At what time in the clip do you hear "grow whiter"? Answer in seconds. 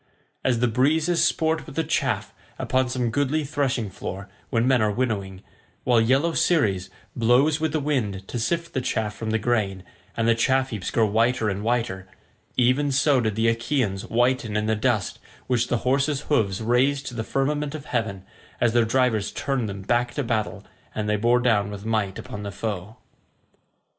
10.89-11.49